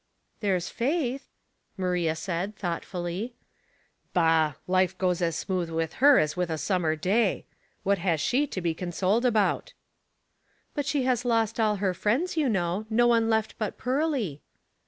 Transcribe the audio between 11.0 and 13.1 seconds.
has lost all her friends, you know. No